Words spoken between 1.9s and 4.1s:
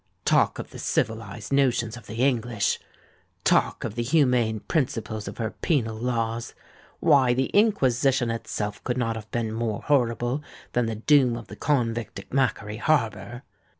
of the English—talk of the